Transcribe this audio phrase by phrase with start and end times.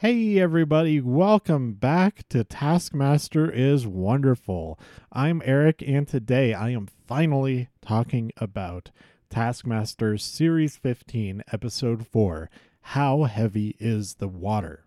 [0.00, 4.78] Hey, everybody, welcome back to Taskmaster is Wonderful.
[5.10, 8.92] I'm Eric, and today I am finally talking about
[9.28, 12.48] Taskmaster Series 15, Episode 4
[12.80, 14.84] How Heavy is the Water?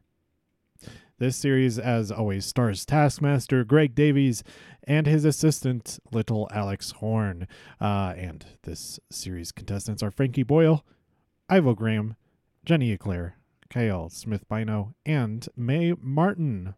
[1.18, 4.46] This series, as always, stars Taskmaster Greg Davies
[4.86, 7.50] and his assistant, Little Alex Horne.
[7.82, 10.86] Uh, and this series contestants are Frankie Boyle,
[11.50, 12.16] Ivo Graham,
[12.64, 13.36] Jenny Eclair,
[13.72, 16.76] Kiell Smith-Bynoe, and Mae Martin.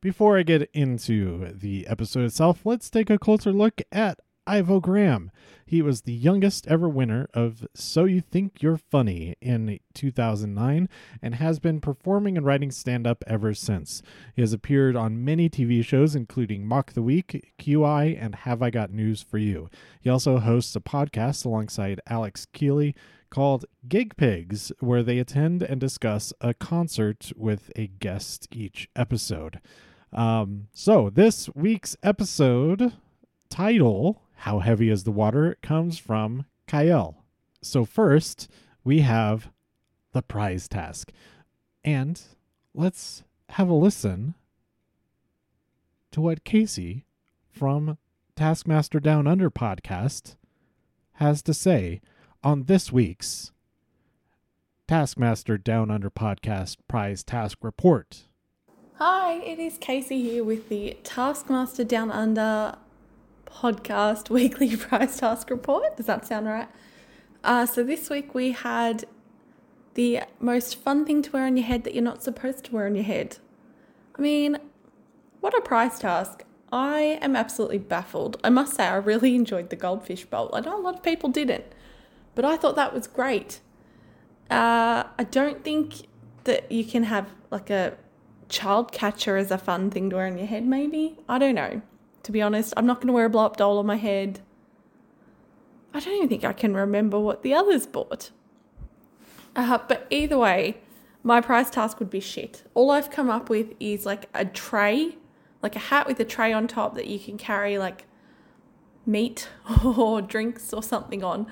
[0.00, 5.30] Before I get into the episode itself, let's take a closer look at Ivo Graham.
[5.64, 10.88] He was the youngest ever winner of So You Think You're Funny in 2009
[11.22, 14.02] and has been performing and writing stand up ever since.
[14.34, 18.68] He has appeared on many TV shows, including Mock the Week, QI, and Have I
[18.68, 19.70] Got News for You.
[20.00, 22.94] He also hosts a podcast alongside Alex Kealy
[23.34, 29.60] called Gig Pigs, where they attend and discuss a concert with a guest each episode.
[30.12, 32.92] Um, so, this week's episode
[33.50, 37.16] title, How Heavy is the Water, comes from Kiell.
[37.60, 38.48] So, first,
[38.84, 39.48] we have
[40.12, 41.10] the prize task.
[41.82, 42.22] And
[42.72, 44.34] let's have a listen
[46.12, 47.04] to what Casey
[47.50, 47.98] from
[48.36, 50.36] Taskmaster Down Under podcast
[51.14, 52.00] has to say
[52.44, 53.52] on this week's
[54.86, 58.24] Taskmaster Down Under podcast prize task report.
[58.96, 62.76] Hi, it is Casey here with the Taskmaster Down Under
[63.46, 65.96] podcast weekly prize task report.
[65.96, 66.68] Does that sound right?
[67.42, 69.06] Uh, so this week we had
[69.94, 72.84] the most fun thing to wear on your head that you're not supposed to wear
[72.84, 73.38] on your head.
[74.18, 74.58] I mean,
[75.40, 76.44] what a prize task.
[76.70, 78.38] I am absolutely baffled.
[78.44, 80.50] I must say, I really enjoyed the goldfish bowl.
[80.52, 81.64] I know a lot of people didn't,
[82.34, 83.60] but I thought that was great.
[84.50, 86.06] Uh, I don't think
[86.44, 87.94] that you can have like a
[88.48, 91.18] child catcher as a fun thing to wear on your head, maybe.
[91.28, 91.82] I don't know.
[92.24, 94.40] To be honest, I'm not going to wear a blow up doll on my head.
[95.92, 98.30] I don't even think I can remember what the others bought.
[99.54, 100.78] Uh, but either way,
[101.22, 102.64] my prize task would be shit.
[102.74, 105.16] All I've come up with is like a tray,
[105.62, 108.06] like a hat with a tray on top that you can carry like
[109.06, 109.48] meat
[109.84, 111.46] or drinks or something on.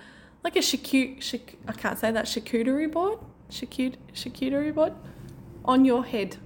[0.44, 3.18] Like a charcut, charc- I can't say that, charcuterie board?
[3.50, 4.94] Charcut- charcuterie board?
[5.64, 6.36] On your head.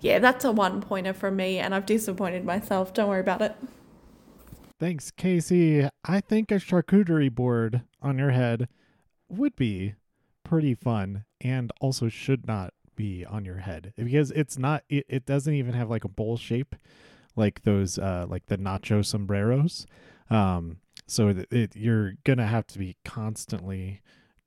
[0.00, 2.92] Yeah, that's a one pointer from me, and I've disappointed myself.
[2.92, 3.54] Don't worry about it.
[4.80, 5.88] Thanks, Casey.
[6.04, 8.68] I think a charcuterie board on your head
[9.28, 9.94] would be
[10.42, 15.26] pretty fun and also should not be on your head because it's not it, it
[15.26, 16.76] doesn't even have like a bowl shape
[17.34, 19.86] like those uh like the nacho sombreros
[20.30, 20.76] um
[21.06, 24.00] so it, it you're gonna have to be constantly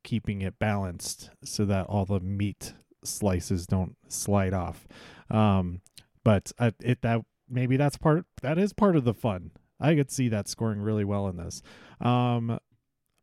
[0.03, 2.73] keeping it balanced so that all the meat
[3.03, 4.87] slices don't slide off.
[5.29, 5.81] Um
[6.23, 9.51] but uh, it that maybe that's part that is part of the fun.
[9.79, 11.61] I could see that scoring really well in this.
[12.01, 12.59] Um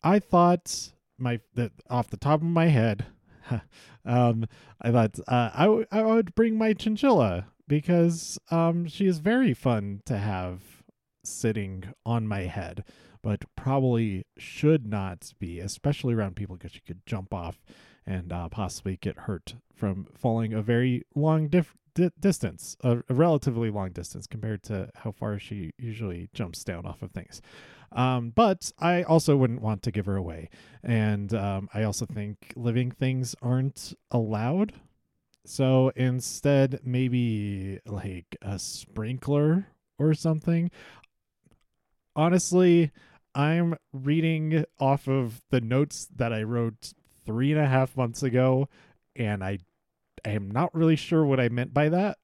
[0.05, 3.07] i thought my that off the top of my head
[4.05, 4.47] um
[4.81, 9.55] i thought uh, I, w- I would bring my chinchilla because um she is very
[9.55, 10.61] fun to have
[11.25, 12.85] sitting on my head
[13.25, 17.65] but probably should not be especially around people because she could jump off
[18.07, 23.15] and uh, possibly get hurt from falling a very long dif- di- distance a, a
[23.15, 27.41] relatively long distance compared to how far she usually jumps down off of things
[27.95, 30.51] um, but I also wouldn't want to give her away.
[30.83, 34.75] And um, I also think living things aren't allowed.
[35.47, 39.69] So instead, maybe like a sprinkler
[39.99, 40.71] or something.
[42.17, 42.91] Honestly,
[43.35, 46.93] I'm reading off of the notes that I wrote
[47.27, 48.69] three and a half months ago,
[49.17, 49.59] and I
[50.25, 52.19] I am not really sure what I meant by that.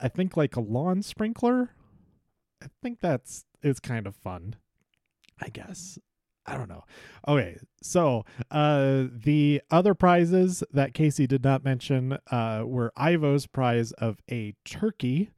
[0.00, 1.70] I think like a lawn sprinkler.
[2.62, 4.56] I think that's it's kind of fun,
[5.40, 5.98] I guess.
[6.46, 6.84] I don't know.
[7.26, 13.90] Okay, so uh, the other prizes that Casey did not mention uh, were Ivo's prize
[13.92, 15.30] of a turkey,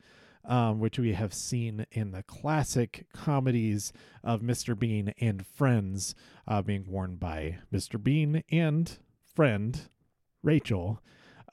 [0.48, 3.92] um, which we have seen in the classic comedies
[4.24, 4.76] of Mr.
[4.76, 6.14] Bean and Friends,
[6.48, 8.02] uh, being worn by Mr.
[8.02, 8.98] Bean and
[9.34, 9.82] friend
[10.42, 11.00] Rachel.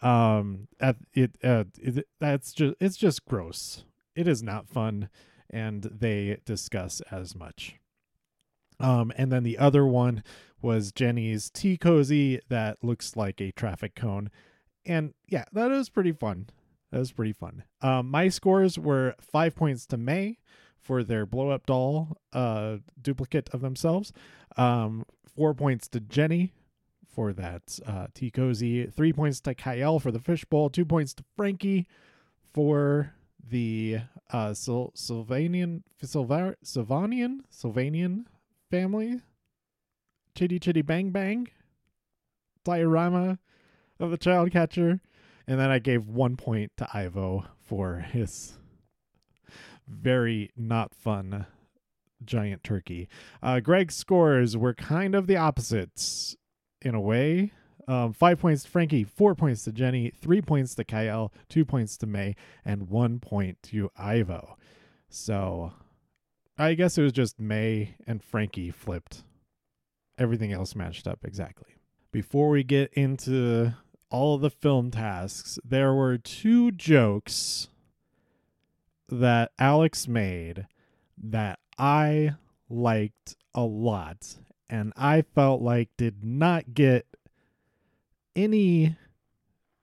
[0.02, 3.84] Um, at it, uh, it that's just it's just gross.
[4.16, 5.10] It is not fun
[5.50, 7.76] and they discuss as much.
[8.80, 10.24] Um, and then the other one
[10.62, 14.30] was Jenny's tea cozy that looks like a traffic cone.
[14.86, 16.48] And yeah, that was pretty fun.
[16.92, 17.64] That was pretty fun.
[17.82, 20.38] Um, my scores were five points to Mae
[20.80, 24.14] for their blow up doll uh, duplicate of themselves,
[24.56, 25.06] um,
[25.36, 26.54] four points to Jenny
[27.08, 28.86] for that uh, T Cozy.
[28.86, 30.70] Three points to Kiell for the fishbowl.
[30.70, 31.88] Two points to Frankie
[32.54, 33.14] for
[33.48, 34.00] the
[34.32, 38.26] uh, Sylvanian Sylvar- Sylvanian Sylvanian
[38.70, 39.22] family.
[40.36, 41.48] Chitty Chitty Bang Bang
[42.64, 43.40] diorama
[44.00, 45.00] of the child catcher.
[45.48, 48.54] And then I gave one point to Ivo for his
[49.88, 51.46] very not fun
[52.24, 53.08] giant turkey.
[53.44, 56.36] Uh, Greg's scores were kind of the opposites
[56.82, 57.52] in a way.
[57.88, 61.98] Um, five points to Frankie, four points to Jenny, three points to Kiell, two points
[61.98, 64.58] to Mae, and one point to Ivo.
[65.08, 65.72] So
[66.58, 69.24] I guess it was just Mae and Frankie flipped.
[70.18, 71.76] Everything else matched up exactly.
[72.12, 73.74] Before we get into
[74.16, 77.68] all the film tasks, there were two jokes
[79.10, 80.68] that Alex made
[81.22, 82.36] that I
[82.70, 84.38] liked a lot
[84.70, 87.06] and I felt like did not get
[88.38, 88.96] any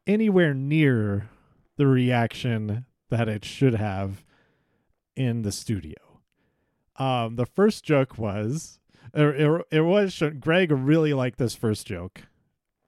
[0.07, 1.29] anywhere near
[1.77, 4.25] the reaction that it should have
[5.15, 6.23] in the studio.
[6.97, 8.81] Um, the first joke was
[9.13, 12.23] it, it, it was Greg really liked this first joke,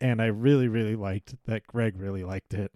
[0.00, 2.72] and I really really liked that Greg really liked it.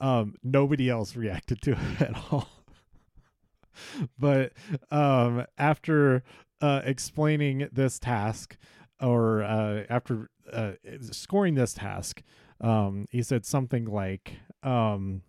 [0.00, 2.48] Um, nobody else reacted to it at all.
[4.18, 4.52] but
[4.90, 6.22] um, after
[6.60, 8.56] uh, explaining this task,
[9.00, 10.72] or uh, after uh,
[11.10, 12.22] scoring this task,
[12.60, 15.22] um, he said something like, um,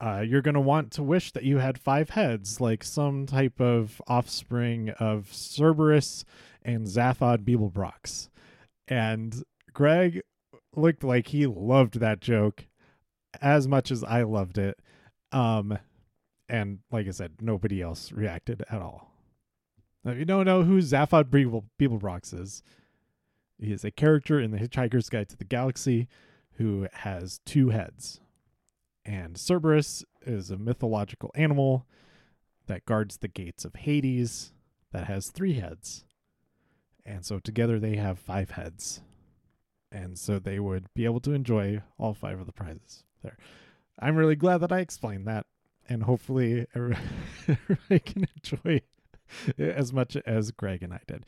[0.00, 3.60] uh, "You're going to want to wish that you had five heads, like some type
[3.60, 6.24] of offspring of Cerberus
[6.64, 8.28] and Zaphod Beeblebrox."
[8.88, 10.22] And Greg
[10.74, 12.66] looked like he loved that joke
[13.40, 14.78] as much as I loved it.
[15.32, 15.78] Um,
[16.48, 19.10] and like I said, nobody else reacted at all.
[20.04, 22.62] Now, if you don't know who Zaphod Beeble, Beeblebrox is,
[23.58, 26.08] he is a character in the Hitchhiker's Guide to the Galaxy
[26.56, 28.20] who has two heads.
[29.04, 31.86] And Cerberus is a mythological animal
[32.66, 34.52] that guards the gates of Hades
[34.92, 36.04] that has three heads.
[37.06, 39.00] And so together they have five heads.
[39.92, 43.36] And so they would be able to enjoy all five of the prizes there.
[43.98, 45.46] I'm really glad that I explained that.
[45.88, 48.80] And hopefully everybody can enjoy
[49.58, 51.26] as much as Greg and I did.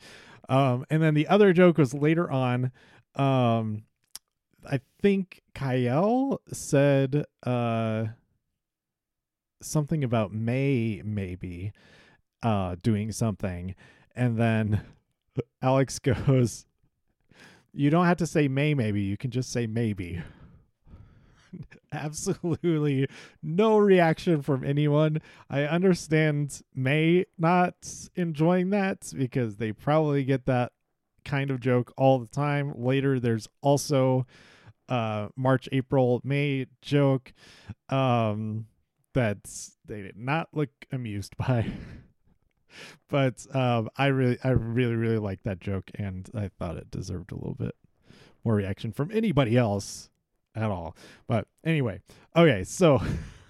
[0.49, 2.71] Um, and then the other joke was later on.
[3.15, 3.83] Um,
[4.69, 8.05] I think Kiell said uh,
[9.61, 11.71] something about Mae maybe
[12.43, 13.75] uh, doing something,
[14.15, 14.81] and then
[15.61, 16.65] Alex goes,
[17.73, 19.01] "You don't have to say Mae maybe.
[19.01, 20.21] You can just say maybe."
[21.91, 23.07] absolutely
[23.41, 25.21] no reaction from anyone.
[25.49, 27.75] I understand Mae not
[28.15, 30.71] enjoying that because they probably get that
[31.25, 32.73] kind of joke all the time.
[32.75, 34.25] Later, there's also
[34.89, 37.33] uh March, April, May joke
[37.89, 38.67] um
[39.13, 39.37] that
[39.85, 41.71] they did not look amused by.
[43.09, 47.31] But um I really I really really like that joke and I thought it deserved
[47.31, 47.75] a little bit
[48.43, 50.09] more reaction from anybody else
[50.55, 50.95] at all.
[51.27, 52.01] But anyway,
[52.35, 53.01] okay, so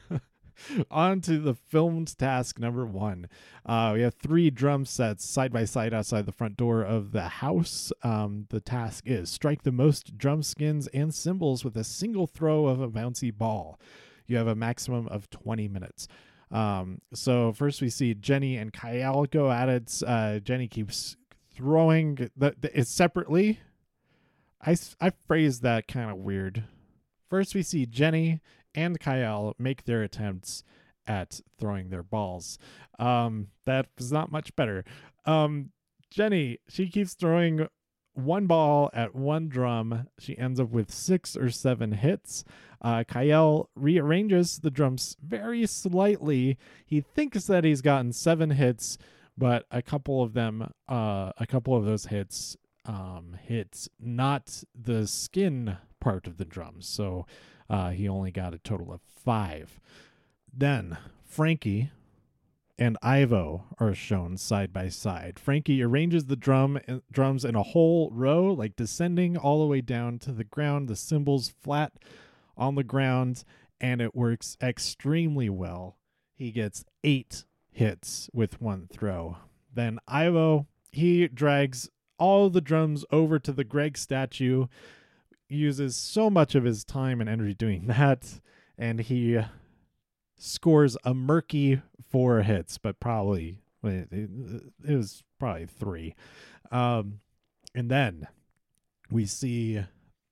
[0.91, 3.27] on to the filmed task number one.
[3.65, 7.27] Uh, we have three drum sets side by side outside the front door of the
[7.27, 7.91] house.
[8.03, 12.67] Um, the task is strike the most drum skins and cymbals with a single throw
[12.67, 13.79] of a bouncy ball.
[14.25, 16.07] You have a maximum of 20 minutes.
[16.51, 20.01] Um, so first we see Jenny and Kiell go at it.
[20.05, 21.17] Uh, Jenny keeps
[21.53, 23.59] throwing the, the it separately.
[24.61, 26.63] I, I phrased that kind of weird
[27.29, 28.41] First, we see Jenny
[28.73, 30.63] and Kiell make their attempts
[31.05, 32.57] at throwing their balls.
[32.99, 34.85] Um, that was not much better.
[35.25, 35.71] Um,
[36.09, 37.67] Jenny, she keeps throwing
[38.17, 40.07] one ball at one drum.
[40.19, 42.43] She ends up with six or seven hits.
[42.81, 46.57] Uh, Kiell rearranges the drums very slightly.
[46.85, 48.97] He thinks that he's gotten seven hits,
[49.37, 55.07] but a couple of them, uh, a couple of those hits, um, hit not the
[55.07, 56.87] skin part of the drums.
[56.87, 57.25] So
[57.69, 59.79] uh, he only got a total of five.
[60.51, 61.91] Then Frankie
[62.79, 65.39] and Ivo are shown side by side.
[65.39, 69.81] Frankie arranges the drum uh, drums in a whole row, like descending all the way
[69.81, 71.93] down to the ground, the cymbals flat
[72.55, 73.43] on the ground,
[73.81, 75.97] and it works extremely well.
[76.33, 79.37] He gets eight hits with one throw.
[79.73, 84.67] Then Ivo, he drags all the drums over to the Greg statue
[85.49, 88.41] uses so much of his time and energy doing that,
[88.77, 89.39] and he
[90.37, 96.15] scores a murky four hits, but probably it, it was probably three.
[96.71, 97.19] Um,
[97.77, 98.27] And then
[99.11, 99.83] we see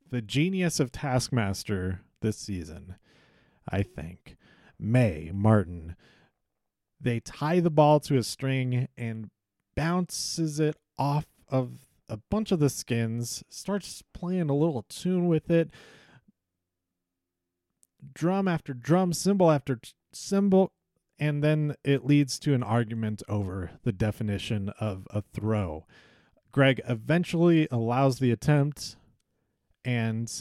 [0.10, 2.96] the genius of Taskmaster this season,
[3.70, 4.36] I think.
[4.80, 5.96] Mae, Martin.
[7.00, 9.30] They tie the ball to a string and
[9.76, 15.52] bounces it off of a bunch of the skins, starts playing a little tune with
[15.52, 15.70] it.
[18.14, 19.80] Drum after drum, cymbal after
[20.14, 20.72] cymbal,
[21.20, 25.86] and then it leads to an argument over the definition of a throw.
[26.52, 28.96] Greg eventually allows the attempt,
[29.84, 30.32] and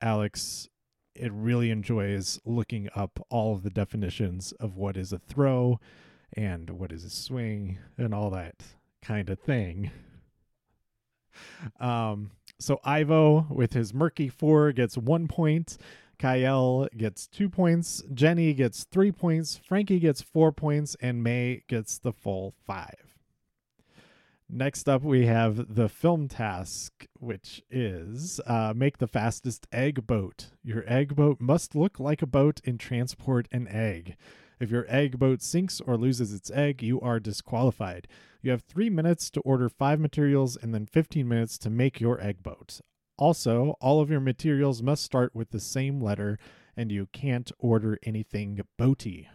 [0.00, 0.68] Alex
[1.14, 5.78] it really enjoys looking up all of the definitions of what is a throw
[6.34, 8.62] and what is a swing and all that
[9.02, 9.90] kind of thing.
[11.80, 15.78] Um, so Ivo with his murky four gets one point.
[16.22, 18.00] Kiell gets two points.
[18.14, 19.56] Jenny gets three points.
[19.56, 23.18] Frankie gets four points, and Mae gets the full five.
[24.48, 30.50] Next up, we have the film task, which is uh, make the fastest egg boat.
[30.62, 34.14] Your egg boat must look like a boat and transport an egg.
[34.60, 38.06] If your egg boat sinks or loses its egg, you are disqualified.
[38.42, 42.20] You have three minutes to order five materials and then 15 minutes to make your
[42.20, 42.80] egg boat.
[43.16, 46.38] Also, all of your materials must start with the same letter,
[46.76, 49.26] and you can't order anything boaty.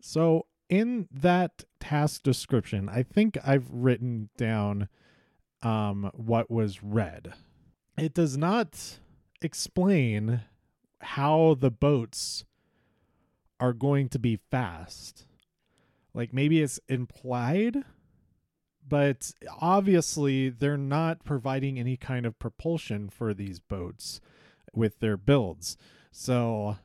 [0.00, 4.88] So, in that task description, I think I've written down
[5.62, 7.34] um, what was read.
[7.98, 8.98] It does not
[9.42, 10.42] explain
[11.00, 12.44] how the boats
[13.58, 15.26] are going to be fast.
[16.14, 17.84] Like maybe it's implied,
[18.88, 24.20] but obviously they're not providing any kind of propulsion for these boats
[24.72, 25.76] with their builds.
[26.10, 26.76] So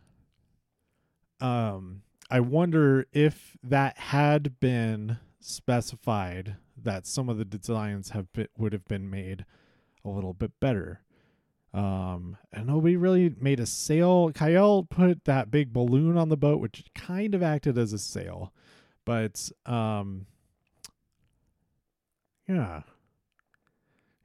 [1.39, 8.47] um I wonder if that had been specified that some of the designs have been,
[8.57, 9.45] would have been made
[10.05, 11.01] a little bit better.
[11.73, 14.31] Um, and nobody really made a sail.
[14.31, 18.53] Kiell put that big balloon on the boat, which kind of acted as a sail,
[19.05, 20.25] but um,
[22.55, 22.81] yeah,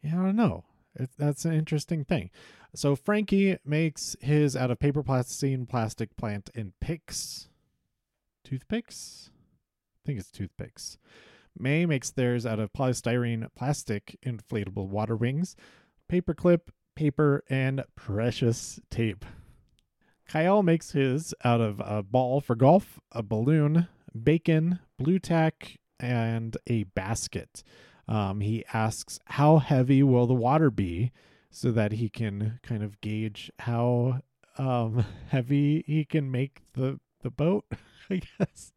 [0.02, 0.64] yeah, I don't know.
[0.95, 2.30] It, that's an interesting thing.
[2.75, 7.49] So Frankie makes his out of paper, plasticine, plastic, plant, and picks
[8.45, 9.30] toothpicks.
[9.33, 10.99] I think it's toothpicks.
[11.59, 15.56] Mae makes theirs out of polystyrene, plastic, inflatable water wings,
[16.11, 19.25] paperclip, paper, and precious tape.
[20.28, 23.88] Kiell makes his out of a ball for golf, a balloon,
[24.23, 27.62] bacon, Blu Tack, and a basket.
[28.08, 31.12] Um, he asks, How heavy will the water be?
[31.50, 34.20] so that he can kind of gauge how
[34.58, 37.64] um, heavy he can make the, the boat.
[38.10, 38.72] I guess.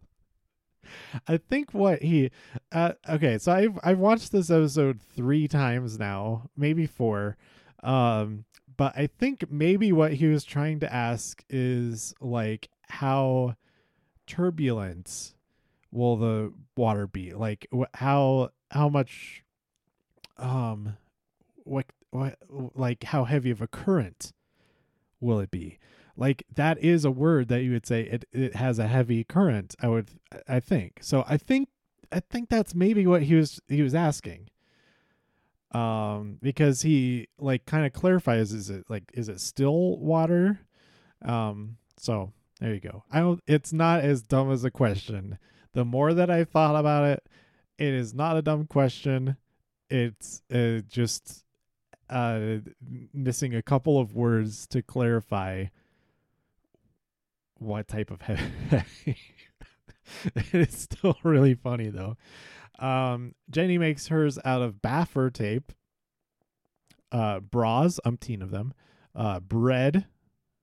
[1.28, 2.32] I think what he
[2.72, 7.38] uh, okay, so I've I've watched this episode 3 times now, maybe 4.
[7.84, 8.46] Um
[8.78, 13.56] but I think maybe what he was trying to ask is like how
[14.26, 15.36] turbulent
[15.92, 17.34] will the water be?
[17.34, 19.44] Like wh- how how much
[20.38, 20.98] um
[21.58, 22.38] what what
[22.76, 24.34] like how heavy of a current
[25.20, 25.80] will it be?
[26.20, 29.74] like that is a word that you would say it, it has a heavy current
[29.82, 30.10] i would
[30.48, 31.00] i think.
[31.02, 31.70] So i think
[32.12, 34.50] i think that's maybe what he was he was asking.
[35.72, 40.60] Um because he like kind of clarifies is it like is it still water?
[41.24, 43.04] Um so there you go.
[43.12, 45.40] I don't it's not as dumb as a question.
[45.74, 47.24] The more that i thought about it
[47.80, 49.38] it is not a dumb question
[49.90, 51.44] it's uh, just
[52.10, 52.58] uh
[53.14, 55.66] missing a couple of words to clarify
[57.60, 59.18] what type of heavy.
[60.54, 62.18] it's still really funny though.
[62.80, 65.72] Um, Jenny makes hers out of baffer tape,
[67.12, 68.74] uh, bras, umpteen of them,
[69.14, 70.06] uh, bread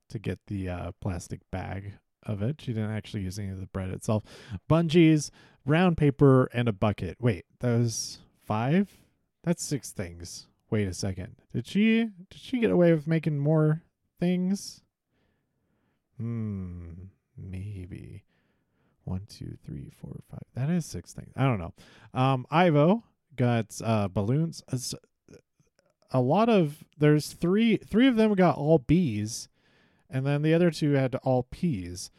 [0.08, 1.94] to get the uh, plastic bag
[2.26, 2.60] of it.
[2.60, 4.24] She didn't actually use any of the bread itself.
[4.68, 5.30] Bungees,
[5.64, 7.16] brown paper, and a bucket.
[7.20, 8.90] Wait, was five?
[9.44, 10.46] That's six things.
[10.70, 11.36] Wait a second.
[11.52, 13.82] Did she did she get away with making more
[14.18, 14.82] things?
[16.18, 16.90] Hmm,
[17.36, 18.24] maybe
[19.04, 20.42] one, two, three, four, five.
[20.54, 21.32] That is six things.
[21.36, 21.74] I don't know.
[22.12, 23.04] Um, Ivo
[23.36, 24.62] got uh balloons.
[26.10, 27.76] A lot of there's three.
[27.76, 29.48] Three of them got all B's,
[30.10, 32.10] and then the other two had all P's.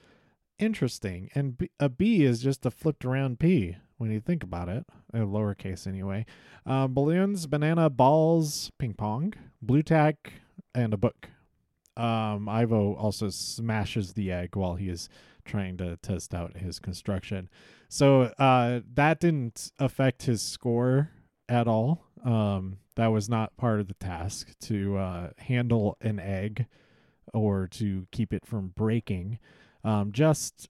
[0.59, 1.29] Interesting.
[1.35, 4.85] And B, a B is just a flipped around P when you think about it,
[5.13, 6.25] a lowercase anyway.
[6.65, 10.33] Um, balloons, banana, balls, ping pong, Blu Tack,
[10.73, 11.29] and a book
[11.97, 15.09] um, Ivo also smashes the egg while he is
[15.45, 17.49] trying to test out his construction.
[17.89, 21.09] So uh, that didn't affect his score
[21.49, 22.03] at all.
[22.23, 26.67] Um, that was not part of the task to uh, handle an egg
[27.37, 29.39] or to keep it from breaking.
[29.83, 30.69] Um, just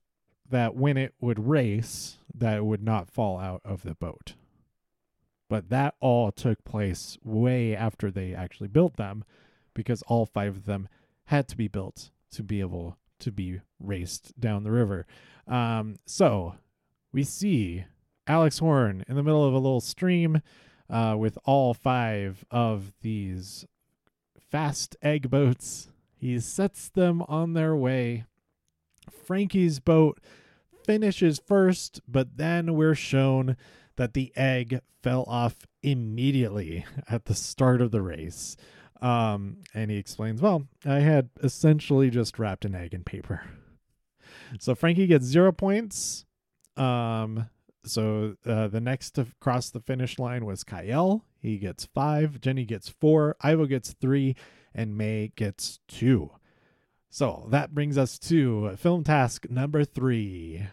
[0.50, 4.36] that when it would race, that it would not fall out of the boat.
[5.50, 9.24] But that all took place way after they actually built them,
[9.74, 10.88] because all five of them
[11.26, 15.06] had to be built to be able to be raced down the river.
[15.48, 16.56] Um, so
[17.12, 17.86] we see
[18.28, 20.42] Alex Horne in the middle of a little stream
[20.90, 23.66] uh, with all five of these
[24.52, 25.90] fast egg boats.
[26.20, 28.26] He sets them on their way.
[29.26, 30.20] Frankie's boat
[30.84, 33.56] finishes first, but then we're shown
[33.98, 38.58] that the egg fell off immediately at the start of the race.
[39.02, 43.44] Um, and he explains, well, I had essentially just wrapped an egg in paper.
[44.60, 46.26] So Frankie gets zero points.
[46.76, 47.50] Um,
[47.86, 51.22] so uh, the next to cross the finish line was Kiell.
[51.40, 52.42] He gets five.
[52.42, 53.36] Jenny gets four.
[53.42, 54.36] Ivo gets three.
[54.78, 56.32] And Mae gets two.
[57.10, 60.68] So that brings us to film task number three.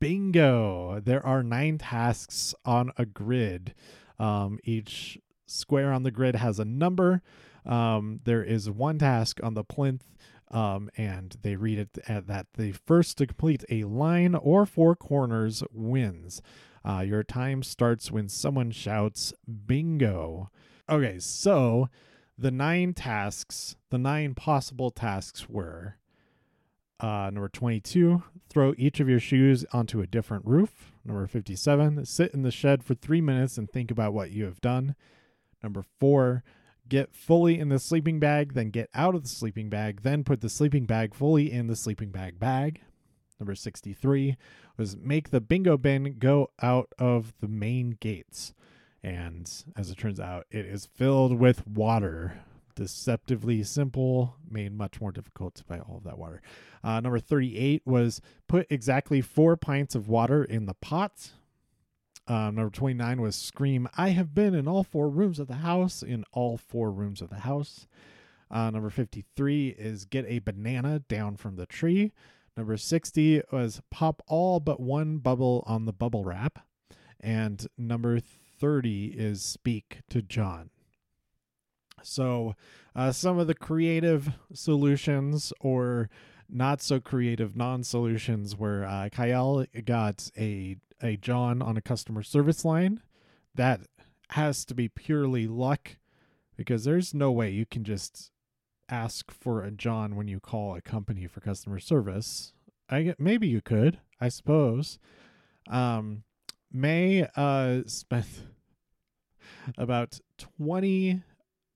[0.00, 1.00] Bingo.
[1.04, 3.74] There are nine tasks on a grid.
[4.18, 7.22] Um, each square on the grid has a number.
[7.64, 10.04] Um, there is one task on the plinth,
[10.50, 14.94] um, and they read it at that the first to complete a line or four
[14.94, 16.40] corners wins.
[16.88, 19.34] Uh, your time starts when someone shouts
[19.66, 20.50] bingo.
[20.88, 21.88] Okay, so
[22.38, 25.96] the nine tasks, the nine possible tasks were
[26.98, 30.92] uh, number 22, throw each of your shoes onto a different roof.
[31.04, 34.60] Number 57, sit in the shed for three minutes and think about what you have
[34.60, 34.94] done.
[35.62, 36.42] Number four,
[36.88, 40.40] get fully in the sleeping bag, then get out of the sleeping bag, then put
[40.40, 42.80] the sleeping bag fully in the sleeping bag bag.
[43.38, 44.36] Number 63
[44.78, 48.54] was make the bingo bin go out of the main gates.
[49.02, 52.40] And as it turns out, it is filled with water.
[52.74, 56.42] Deceptively simple, made much more difficult by all of that water.
[56.84, 61.30] Uh, number 38 was put exactly four pints of water in the pot.
[62.28, 66.02] Uh, number 29 was Scream, I have been in all four rooms of the house,
[66.02, 67.86] in all four rooms of the house.
[68.50, 72.12] Uh, number 53 is Get a banana down from the tree.
[72.56, 76.60] Number 60 was Pop all but one bubble on the bubble wrap.
[77.20, 78.20] And number
[78.58, 80.70] 30 is Speak to John.
[82.02, 82.54] So,
[82.94, 86.08] uh, some of the creative solutions or
[86.48, 92.22] not so creative non solutions where uh, Kiell got a a John on a customer
[92.22, 93.02] service line,
[93.54, 93.80] that
[94.30, 95.96] has to be purely luck
[96.56, 98.30] because there's no way you can just
[98.88, 102.52] ask for a John when you call a company for customer service.
[102.88, 104.98] I get maybe you could, I suppose.
[105.68, 106.22] Um,
[106.72, 108.26] Mae uh spent
[109.78, 110.20] about
[110.58, 111.22] 20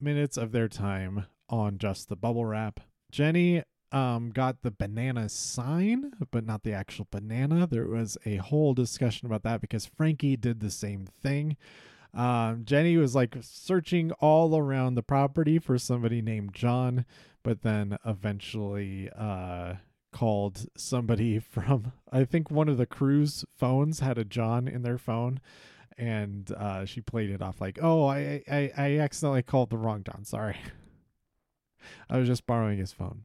[0.00, 2.80] minutes of their time on just the bubble wrap.
[3.10, 7.66] Jenny um, got the banana sign, but not the actual banana.
[7.66, 11.56] There was a whole discussion about that because Frankie did the same thing.
[12.14, 17.04] Um, Jenny was like searching all around the property for somebody named John,
[17.42, 19.74] but then eventually uh,
[20.12, 24.98] called somebody from, I think one of the crew's phones had a John in their
[24.98, 25.40] phone.
[25.98, 30.02] And uh, she played it off like, oh, I, I, I accidentally called the wrong
[30.02, 30.24] John.
[30.24, 30.56] Sorry.
[32.10, 33.24] I was just borrowing his phone.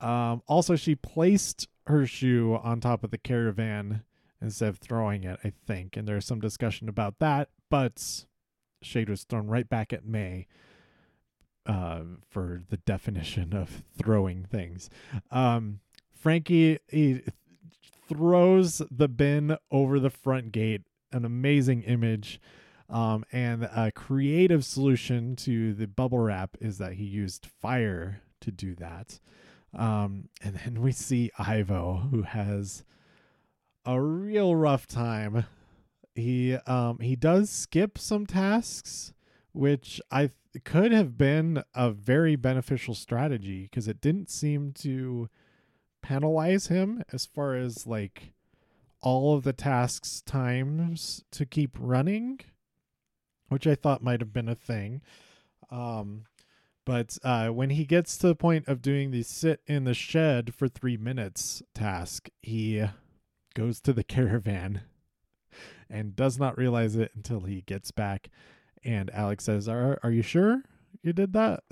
[0.00, 4.04] Um, also, she placed her shoe on top of the caravan
[4.40, 5.96] instead of throwing it, I think.
[5.96, 8.24] And there's some discussion about that, but
[8.82, 10.46] shade was thrown right back at Mae
[11.66, 14.88] uh, for the definition of throwing things.
[15.30, 15.80] Um,
[16.18, 17.22] Frankie he
[18.08, 22.40] throws the bin over the front gate, an amazing image.
[22.90, 28.50] Um, and a creative solution to the bubble wrap is that he used fire to
[28.50, 29.20] do that.
[29.76, 32.84] Um, and then we see Ivo, who has
[33.84, 35.44] a real rough time.
[36.14, 39.12] He um he does skip some tasks,
[39.52, 45.28] which I th- could have been a very beneficial strategy because it didn't seem to
[46.02, 48.32] penalize him as far as like
[49.00, 52.40] all of the tasks times to keep running,
[53.48, 55.02] which I thought might have been a thing.
[55.70, 56.24] Um,
[56.84, 60.54] but uh, when he gets to the point of doing the sit in the shed
[60.54, 62.82] for three minutes task, he
[63.54, 64.82] goes to the caravan
[65.90, 68.30] and does not realize it until he gets back.
[68.84, 70.62] And Alex says, Are, are you sure
[71.02, 71.64] you did that?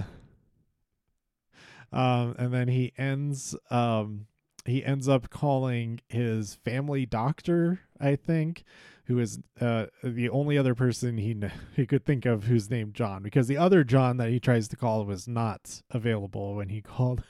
[1.97, 4.27] Um, and then he ends um,
[4.67, 8.65] he ends up calling his family doctor, I think,
[9.07, 12.95] who is uh, the only other person he kn- he could think of who's named
[12.95, 16.83] John, because the other John that he tries to call was not available when he
[16.83, 17.25] called.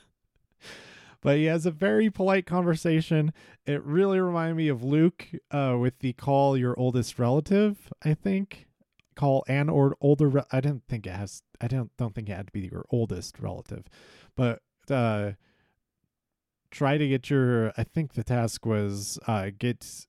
[1.21, 3.31] but he has a very polite conversation.
[3.65, 7.89] It really reminded me of Luke uh, with the call your oldest relative.
[8.03, 8.67] I think
[9.15, 10.27] call an or older.
[10.27, 11.41] Re- I didn't think it has.
[11.61, 13.85] I don't don't think it had to be your oldest relative,
[14.37, 15.31] but uh,
[16.71, 17.73] try to get your.
[17.77, 20.05] I think the task was uh, get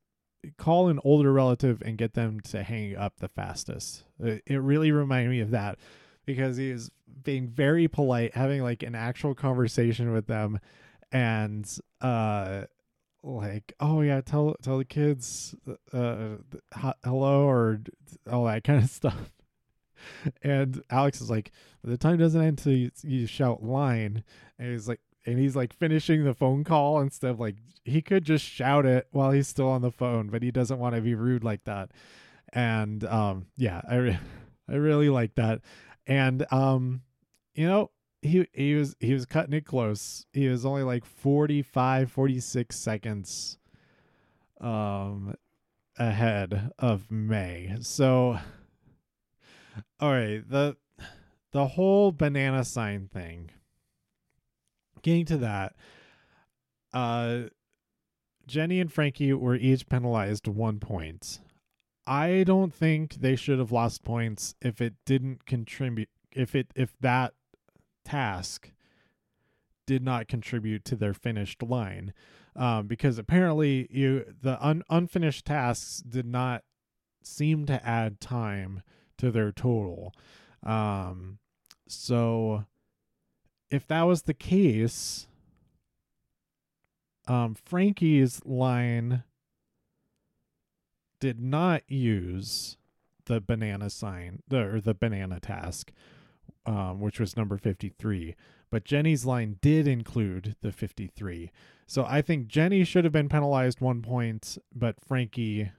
[0.57, 4.05] call an older relative and get them to hang up the fastest.
[4.21, 5.79] It, it really reminded me of that
[6.25, 6.93] because he was
[7.25, 10.61] being very polite, having like an actual conversation with them,
[11.11, 11.69] and
[12.01, 12.63] uh
[13.25, 15.55] like oh yeah tell tell the kids
[15.93, 16.37] uh
[17.05, 17.81] hello or
[18.31, 19.33] all that kind of stuff
[20.43, 21.51] and alex is like
[21.85, 24.25] the time doesn't end until you, you shout line
[24.59, 28.25] and he's like and he's like finishing the phone call instead of like he could
[28.25, 31.15] just shout it while he's still on the phone but he doesn't want to be
[31.15, 31.91] rude like that
[32.53, 34.19] and um yeah i re-
[34.69, 35.61] i really like that
[36.07, 37.03] and um
[37.55, 37.91] you know
[38.23, 40.27] he he was he was cutting it close.
[40.33, 43.59] He was only like 45 46 seconds
[44.61, 45.35] um
[45.97, 47.77] ahead of Mae.
[47.81, 48.39] So
[50.01, 50.77] all right, the
[51.53, 53.51] the whole banana sign thing.
[55.03, 55.77] Getting to that,
[56.93, 57.43] uh
[58.47, 61.41] Jenny and Frankie were each penalized 1 point.
[62.07, 66.97] I don't think they should have lost points if it didn't contribute if it if
[67.01, 67.35] that
[68.05, 68.73] task
[69.87, 72.13] did not contribute to their finished line
[72.57, 76.65] um, because apparently you the un- unfinished tasks did not
[77.23, 78.83] seem to add time
[79.19, 80.15] to their total
[80.65, 81.39] um,
[81.87, 82.65] so
[83.71, 85.27] if that was the case
[87.27, 89.23] um, frankie's line
[91.21, 92.77] did not use
[93.27, 95.93] the banana sign the, or the banana task
[96.69, 98.35] um, which was number 53.
[98.71, 101.51] But Jenny's line did include the 53.
[101.87, 105.71] So I think Jenny should have been penalized one point, but Frankie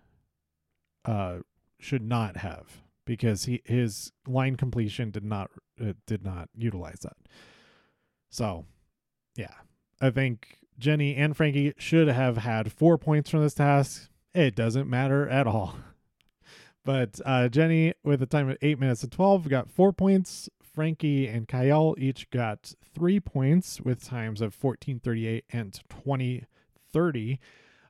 [1.06, 1.39] uh,
[1.80, 5.50] should not have because he his line completion did not
[5.82, 7.17] uh, did not utilize that.
[8.30, 8.65] So,
[9.36, 9.56] yeah,
[10.00, 14.12] I think Jenny and Frankie should have had four points from this task.
[14.36, 15.76] It doesn't matter at all.
[16.86, 20.50] But uh, Jenny, with a time of eight minutes and 12, got four points.
[20.63, 27.39] Frankie and Kiell each got three points with times of 1438 and 2030.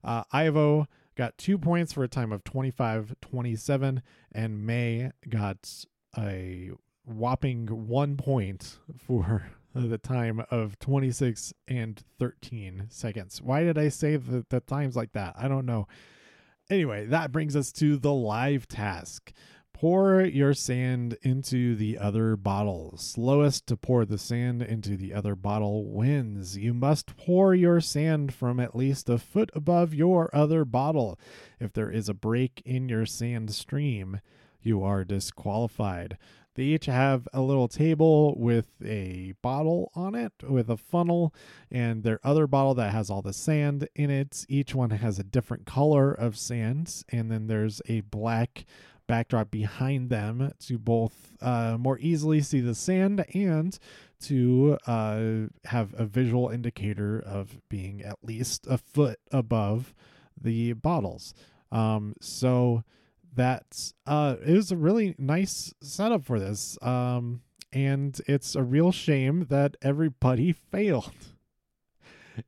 [0.04, 0.88] Uh, Ivo
[1.20, 4.02] got two points for a time of 2527,
[4.32, 5.86] and May got
[6.18, 6.72] a
[7.04, 9.44] whopping one point for
[9.76, 13.42] the time of 26 and 13 seconds.
[13.42, 15.36] Why did I say the, the times like that?
[15.38, 15.90] I don't know.
[16.70, 19.34] Anyway, that brings us to the live task.
[19.80, 22.98] Pour your sand into the other bottle.
[22.98, 26.58] Slowest to pour the sand into the other bottle wins.
[26.58, 31.18] You must pour your sand from at least a foot above your other bottle.
[31.62, 34.20] If there is a break in your sand stream,
[34.62, 36.18] you are disqualified.
[36.56, 41.34] They each have a little table with a bottle on it, with a funnel,
[41.72, 44.46] and their other bottle that has all the sand in it.
[44.50, 48.66] Each one has a different color of sand, and then there's a black
[49.10, 53.80] backdrop behind them to both uh, more easily see the sand and
[54.22, 59.96] to uh, have a visual indicator of being at least a foot above
[60.40, 61.34] the bottles.
[61.72, 62.84] Um, so
[63.34, 66.78] that's uh, it was a really nice setup for this.
[66.84, 67.42] Um,
[67.74, 71.12] and it's a real shame that everybody failed.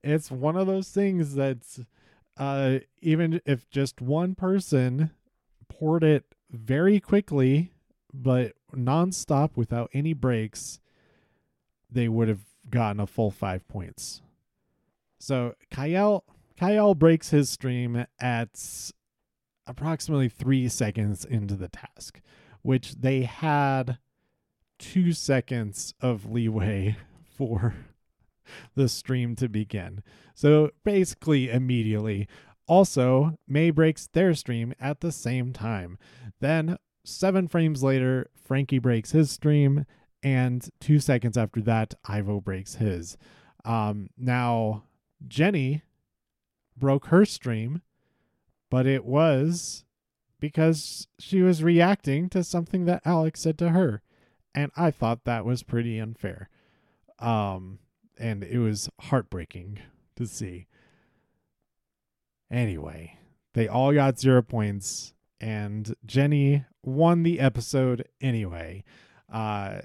[0.03, 1.79] It's one of those things that's
[2.37, 5.09] uh, even if just one person
[5.67, 7.71] poured it very quickly,
[8.13, 10.79] but nonstop without any breaks,
[11.89, 14.21] they would have gotten a full five points.
[15.19, 16.23] So Kiell
[16.59, 18.91] Kiell breaks his stream at
[19.67, 22.21] approximately three seconds into the task,
[22.61, 23.97] which they had
[24.77, 26.97] two seconds of leeway
[27.37, 27.75] for
[28.75, 30.03] the stream to begin.
[30.35, 32.27] So basically, immediately.
[32.71, 35.97] Also, Mae breaks their stream at the same time.
[36.39, 39.85] Then, seven frames later, Frankie breaks his stream,
[40.23, 43.17] and two seconds after that, Ivo breaks his.
[43.65, 44.83] Um, now,
[45.27, 45.81] Jenny
[46.77, 47.81] broke her stream,
[48.69, 49.83] but it was
[50.39, 54.01] because she was reacting to something that Alex said to her.
[54.55, 56.47] And I thought that was pretty unfair.
[57.19, 57.79] Um,
[58.17, 59.79] and it was heartbreaking
[60.15, 60.67] to see.
[62.51, 63.17] Anyway,
[63.53, 68.83] they all got zero points, and Jenny won the episode anyway.
[69.31, 69.79] Uh,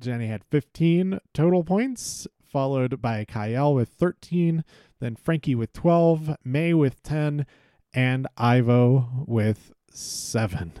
[0.00, 4.64] Jenny had 15 total points, followed by Kiell with 13,
[4.98, 7.44] then Frankie with 12, Mae with 10,
[7.92, 10.72] and Ivo with 7.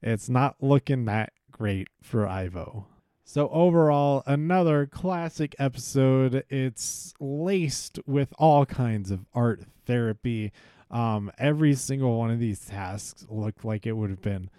[0.00, 2.86] It's not looking that great for Ivo.
[3.32, 6.44] So, overall, another classic episode.
[6.50, 10.52] It's laced with all kinds of art therapy.
[10.90, 14.50] Um, every single one of these tasks looked like it would have been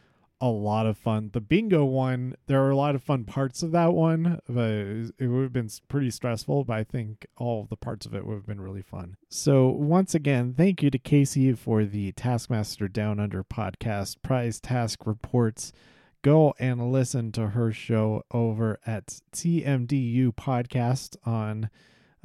[0.42, 1.30] a lot of fun.
[1.34, 5.28] The bingo one, there were a lot of fun parts of that one, but it
[5.28, 6.64] would have been pretty stressful.
[6.64, 9.18] But I think all the parts of it would have been really fun.
[9.30, 15.06] So, once again, thank you to Casey for the Taskmaster Down Under podcast prize task
[15.06, 15.74] reports.
[16.24, 21.70] Go and listen to her show over at TMDU Podcast on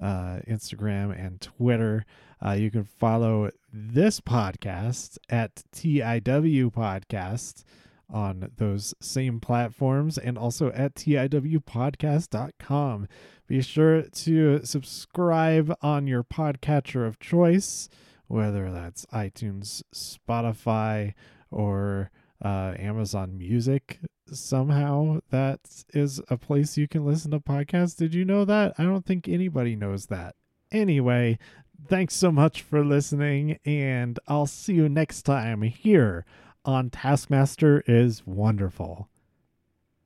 [0.01, 2.07] uh, Instagram and Twitter.
[2.41, 7.65] Uh, you can follow this podcast at TIW Podcast
[8.09, 13.09] on those same platforms and also at TIWpodcast.com.
[13.49, 17.89] Be sure to subscribe on your podcatcher of choice,
[18.29, 21.15] whether that's iTunes, Spotify,
[21.51, 22.13] or
[22.45, 23.99] uh, Amazon Music.
[24.31, 25.61] Somehow that
[25.95, 27.97] is a place you can listen to podcasts.
[27.97, 28.75] Did you know that?
[28.79, 30.35] I don't think anybody knows that.
[30.71, 31.39] Anyway,
[31.87, 36.27] thanks so much for listening, and I'll see you next time here
[36.65, 39.09] on Taskmaster is Wonderful.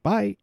[0.03, 0.37] Bye.